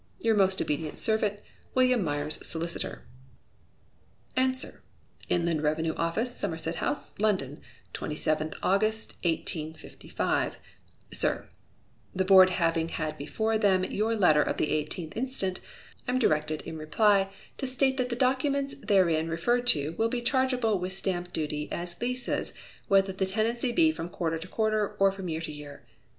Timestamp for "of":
14.41-14.57